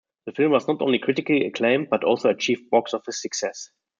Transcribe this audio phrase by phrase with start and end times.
[0.25, 3.69] The film was not only critically acclaimed but also achieved box office success.